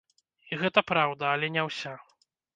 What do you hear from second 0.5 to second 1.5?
І гэта праўда,